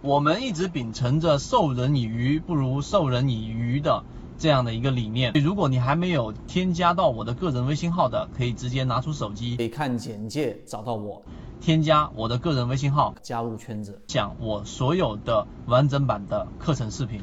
[0.00, 4.04] 我们一直秉承着授人以鱼不如授人以渔的
[4.38, 5.32] 这样的一个理念。
[5.42, 11.20] 如果你还没有添加到我的个人微信号的，可以直接拿出手机，可以看简介找到我，
[11.60, 17.20] 添加我的个人微信号，加入圈子，讲我所有的完整版的课程视频。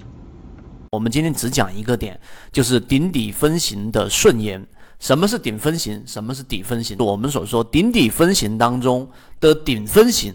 [0.91, 2.19] 我们今天只讲一个点，
[2.51, 4.65] 就是顶底分型的顺延。
[4.99, 6.03] 什么是顶分型？
[6.05, 6.97] 什么是底分型？
[6.99, 9.07] 我们所说顶底分型当中
[9.39, 10.33] 的顶分型，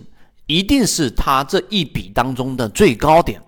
[0.50, 3.38] 一定是它这一笔当中的最高点；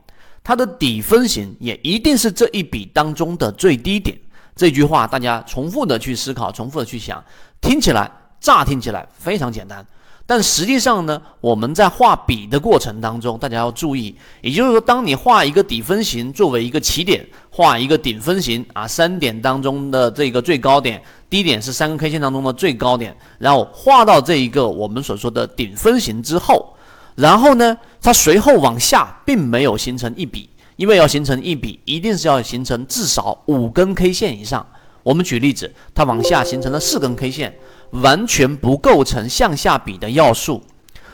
[0.45, 4.17] 它的底分型也一定是这一笔当中的最低点。
[4.55, 7.21] 这句话大家重复的去思考，重复的去想，
[7.61, 9.85] 听起来乍听起来非常简单。
[10.25, 26.72] 但实际上呢，我们在画笔的过程当中，大家要注意，也就是说，当你画一个底分型作为一个起点，画一个顶分型啊，三点当中的这个最高点，低点是三根 K 线当中的最高点，然后画到这一个我们所说的顶分型之后，
[27.15, 34.67] 然后呢，它随后往下并没有形成一笔，因为要形成一笔，一定是要形成至少五根 K 线以上。
[35.03, 37.55] 我们举例子，它往下形成了四根 K 线。
[37.93, 40.63] 完全不构成向下比的要素，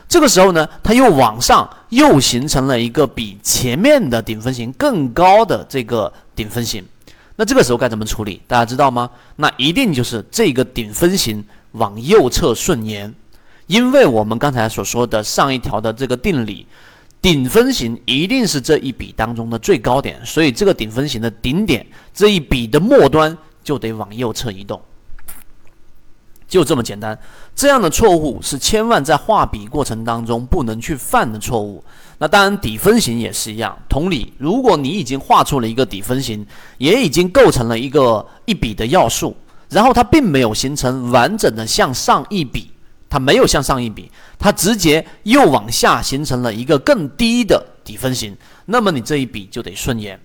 [0.08, 6.84] 这个时候呢，它又往上又形成了一个比前面的顶分型更高的这个顶分型，
[7.34, 8.40] 那这个时候该怎么处理？
[8.46, 9.10] 大家知道吗？
[9.34, 13.12] 那一定就是这个顶分型往右侧顺延，
[13.68, 16.66] 因为我们刚才所说的上一条的这个定理，
[17.22, 24.80] 顶分型一定是这一笔当中的最高点，所以这个顶分型的顶点这一笔的末端就得往右侧移动。
[26.48, 27.18] 就这么简单，
[27.54, 31.84] 这样的错误是千万在画笔过程当中不能去犯的错误。
[32.16, 36.46] 那当然底分型也是一样，同理，如果你已经画出了一个底分型，
[36.78, 39.36] 也已经构成了一个一笔的要素，
[39.68, 42.70] 然后它并没有形成完整的向上一笔，
[43.08, 50.20] 它没有向上一笔，它直接又往下形成了一个更低的底分型，那么你这一笔就得顺延。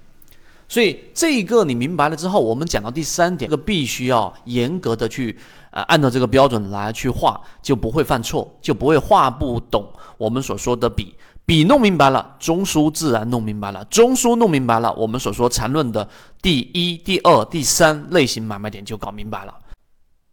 [0.67, 5.37] 所以这一个你明白了之后，我们讲到第三点，这个必须要严格的去。
[5.75, 11.15] 呃，按照这个标准来去画，就不会犯错，就不会画不懂我们所说的笔。
[11.47, 16.07] 笔弄明白了，中枢自然弄明白了，中枢弄明白了，我们所说缠论的
[16.43, 19.53] 第一、第二、第三类型买卖点就搞明白了。